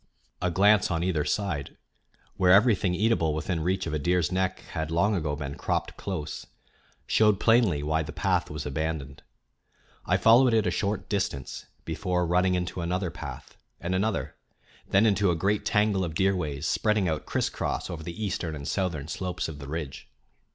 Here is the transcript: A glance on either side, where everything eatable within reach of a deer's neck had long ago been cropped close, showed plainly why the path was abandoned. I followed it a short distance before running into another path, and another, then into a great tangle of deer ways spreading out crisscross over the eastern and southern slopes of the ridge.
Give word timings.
A 0.41 0.49
glance 0.49 0.89
on 0.89 1.03
either 1.03 1.23
side, 1.23 1.77
where 2.35 2.51
everything 2.51 2.95
eatable 2.95 3.35
within 3.35 3.59
reach 3.59 3.85
of 3.85 3.93
a 3.93 3.99
deer's 3.99 4.31
neck 4.31 4.61
had 4.71 4.89
long 4.89 5.13
ago 5.13 5.35
been 5.35 5.53
cropped 5.53 5.95
close, 5.95 6.47
showed 7.05 7.39
plainly 7.39 7.83
why 7.83 8.01
the 8.01 8.11
path 8.11 8.49
was 8.49 8.65
abandoned. 8.65 9.21
I 10.03 10.17
followed 10.17 10.55
it 10.55 10.65
a 10.65 10.71
short 10.71 11.07
distance 11.07 11.67
before 11.85 12.25
running 12.25 12.55
into 12.55 12.81
another 12.81 13.11
path, 13.11 13.55
and 13.79 13.93
another, 13.93 14.33
then 14.89 15.05
into 15.05 15.29
a 15.29 15.35
great 15.35 15.65
tangle 15.65 16.03
of 16.03 16.15
deer 16.15 16.35
ways 16.35 16.65
spreading 16.65 17.07
out 17.07 17.27
crisscross 17.27 17.87
over 17.87 18.01
the 18.01 18.25
eastern 18.25 18.55
and 18.55 18.67
southern 18.67 19.07
slopes 19.07 19.47
of 19.47 19.59
the 19.59 19.67
ridge. 19.67 20.09